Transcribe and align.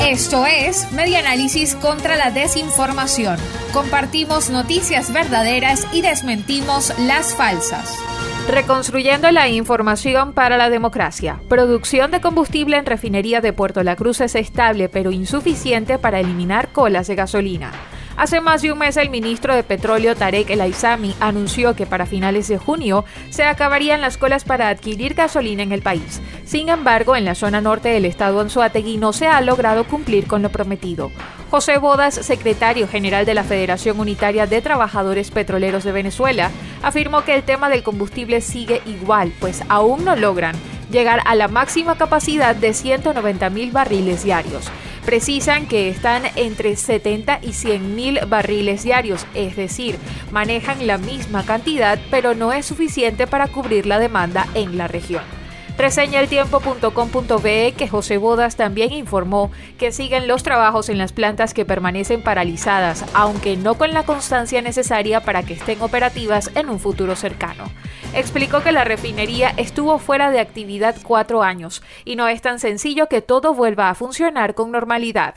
Esto 0.00 0.46
es 0.46 0.90
Media 0.92 1.18
Análisis 1.18 1.74
contra 1.74 2.16
la 2.16 2.30
Desinformación. 2.30 3.38
Compartimos 3.72 4.48
noticias 4.48 5.12
verdaderas 5.12 5.86
y 5.92 6.02
desmentimos 6.02 6.92
las 7.00 7.34
falsas. 7.34 7.98
Reconstruyendo 8.48 9.30
la 9.30 9.48
información 9.48 10.32
para 10.32 10.56
la 10.56 10.70
democracia. 10.70 11.40
Producción 11.48 12.10
de 12.10 12.20
combustible 12.20 12.76
en 12.76 12.86
refinería 12.86 13.40
de 13.40 13.52
Puerto 13.52 13.82
La 13.82 13.96
Cruz 13.96 14.20
es 14.20 14.34
estable 14.34 14.88
pero 14.88 15.10
insuficiente 15.10 15.98
para 15.98 16.20
eliminar 16.20 16.72
colas 16.72 17.08
de 17.08 17.14
gasolina. 17.14 17.72
Hace 18.18 18.40
más 18.40 18.62
de 18.62 18.72
un 18.72 18.80
mes 18.80 18.96
el 18.96 19.10
ministro 19.10 19.54
de 19.54 19.62
Petróleo 19.62 20.16
Tarek 20.16 20.50
El 20.50 20.60
Aizami 20.60 21.14
anunció 21.20 21.76
que 21.76 21.86
para 21.86 22.04
finales 22.04 22.48
de 22.48 22.58
junio 22.58 23.04
se 23.30 23.44
acabarían 23.44 24.00
las 24.00 24.18
colas 24.18 24.42
para 24.42 24.70
adquirir 24.70 25.14
gasolina 25.14 25.62
en 25.62 25.70
el 25.70 25.82
país. 25.82 26.20
Sin 26.44 26.68
embargo, 26.68 27.14
en 27.14 27.24
la 27.24 27.36
zona 27.36 27.60
norte 27.60 27.90
del 27.90 28.04
estado 28.04 28.40
Anzuategui 28.40 28.96
no 28.96 29.12
se 29.12 29.28
ha 29.28 29.40
logrado 29.40 29.84
cumplir 29.84 30.26
con 30.26 30.42
lo 30.42 30.50
prometido. 30.50 31.12
José 31.52 31.78
Bodas, 31.78 32.16
secretario 32.16 32.88
general 32.88 33.24
de 33.24 33.34
la 33.34 33.44
Federación 33.44 34.00
Unitaria 34.00 34.48
de 34.48 34.62
Trabajadores 34.62 35.30
Petroleros 35.30 35.84
de 35.84 35.92
Venezuela, 35.92 36.50
afirmó 36.82 37.22
que 37.22 37.36
el 37.36 37.44
tema 37.44 37.68
del 37.70 37.84
combustible 37.84 38.40
sigue 38.40 38.82
igual, 38.84 39.32
pues 39.38 39.62
aún 39.68 40.04
no 40.04 40.16
logran 40.16 40.56
llegar 40.90 41.20
a 41.24 41.36
la 41.36 41.46
máxima 41.46 41.96
capacidad 41.96 42.56
de 42.56 42.74
190 42.74 43.48
mil 43.50 43.70
barriles 43.70 44.24
diarios 44.24 44.72
precisan 45.08 45.66
que 45.66 45.88
están 45.88 46.24
entre 46.36 46.76
70 46.76 47.38
y 47.40 47.54
100 47.54 47.96
mil 47.96 48.20
barriles 48.28 48.82
diarios, 48.82 49.26
es 49.32 49.56
decir, 49.56 49.96
manejan 50.32 50.86
la 50.86 50.98
misma 50.98 51.46
cantidad, 51.46 51.98
pero 52.10 52.34
no 52.34 52.52
es 52.52 52.66
suficiente 52.66 53.26
para 53.26 53.48
cubrir 53.48 53.86
la 53.86 53.98
demanda 53.98 54.46
en 54.52 54.76
la 54.76 54.86
región. 54.86 55.37
Reseña 55.78 56.18
el 56.18 56.28
tiempo.com.be 56.28 57.74
que 57.78 57.88
José 57.88 58.18
Bodas 58.18 58.56
también 58.56 58.92
informó 58.92 59.52
que 59.78 59.92
siguen 59.92 60.26
los 60.26 60.42
trabajos 60.42 60.88
en 60.88 60.98
las 60.98 61.12
plantas 61.12 61.54
que 61.54 61.64
permanecen 61.64 62.20
paralizadas, 62.20 63.04
aunque 63.14 63.56
no 63.56 63.78
con 63.78 63.92
la 63.92 64.02
constancia 64.02 64.60
necesaria 64.60 65.20
para 65.20 65.44
que 65.44 65.54
estén 65.54 65.80
operativas 65.80 66.50
en 66.56 66.68
un 66.68 66.80
futuro 66.80 67.14
cercano. 67.14 67.70
Explicó 68.12 68.60
que 68.60 68.72
la 68.72 68.82
refinería 68.82 69.54
estuvo 69.56 70.00
fuera 70.00 70.32
de 70.32 70.40
actividad 70.40 70.96
cuatro 71.04 71.44
años 71.44 71.80
y 72.04 72.16
no 72.16 72.26
es 72.26 72.42
tan 72.42 72.58
sencillo 72.58 73.06
que 73.06 73.22
todo 73.22 73.54
vuelva 73.54 73.88
a 73.88 73.94
funcionar 73.94 74.56
con 74.56 74.72
normalidad. 74.72 75.36